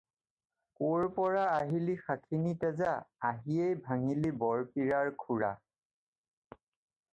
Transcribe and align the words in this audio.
ক'ৰ 0.77 1.03
পৰা 1.17 1.43
আহিলি 1.57 1.97
শাখিনী 2.05 2.55
তেজা, 2.63 2.95
আহিয়েই 3.31 3.77
ভাঙিলি 3.91 4.33
বৰপীৰাৰ 4.45 5.15
খুৰা। 5.27 5.55